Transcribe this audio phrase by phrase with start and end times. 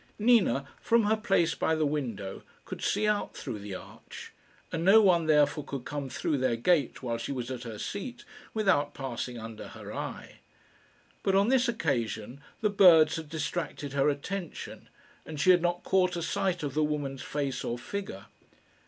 [0.17, 4.33] Nina, from her place by the window, could see out through the arch,
[4.71, 8.25] and no one therefore could come through their gate while she was at her seat
[8.51, 10.39] without passing under her eye;
[11.21, 14.89] but on this occasion the birds had distracted her attention,
[15.23, 18.25] and she had not caught a sight of the woman's face or figure.